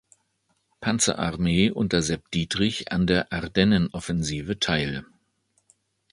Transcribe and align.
Panzerarmee 0.79 1.69
unter 1.69 2.01
Sepp 2.01 2.31
Dietrich 2.31 2.91
an 2.91 3.05
der 3.05 3.31
Ardennenoffensive 3.31 4.57
teil. 4.57 5.05